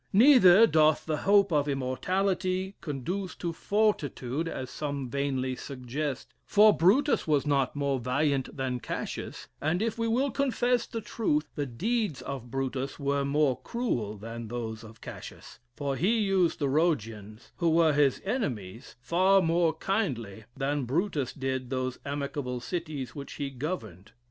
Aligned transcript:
Neither 0.13 0.65
doth 0.65 1.05
the 1.05 1.17
hope 1.29 1.53
of 1.53 1.69
immortality 1.69 2.73
conduce 2.81 3.35
to 3.35 3.53
fortitude, 3.53 4.47
as 4.47 4.71
some 4.71 5.11
vainly 5.11 5.55
suggest, 5.55 6.33
for 6.43 6.75
Brutus 6.75 7.27
was 7.27 7.45
not 7.45 7.75
more 7.75 7.99
valiant 7.99 8.57
than 8.57 8.79
Cassius; 8.79 9.47
and 9.61 9.79
if 9.79 9.99
we 9.99 10.07
will 10.07 10.31
confess 10.31 10.87
the 10.87 11.01
truth, 11.01 11.51
the 11.53 11.67
deeds 11.67 12.23
of 12.23 12.49
Brutus 12.49 12.97
were 12.97 13.23
more 13.23 13.61
cruel 13.61 14.17
than 14.17 14.47
those 14.47 14.83
of 14.83 15.01
Cassius; 15.01 15.59
for 15.75 15.95
he 15.95 16.17
used 16.19 16.57
the 16.57 16.67
Rhodians, 16.67 17.51
who 17.57 17.69
were 17.69 17.93
his 17.93 18.21
enemies, 18.25 18.95
far 19.01 19.39
more 19.39 19.71
kindly 19.73 20.45
than 20.57 20.85
Brutus 20.85 21.31
did 21.31 21.69
those 21.69 21.99
amicable 22.03 22.59
cities 22.59 23.13
which 23.13 23.33
he 23.33 23.51
governed. 23.51 24.13